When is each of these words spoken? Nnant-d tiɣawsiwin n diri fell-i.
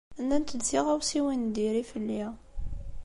Nnant-d 0.21 0.61
tiɣawsiwin 0.69 1.41
n 1.49 1.53
diri 1.55 1.83
fell-i. 1.91 2.23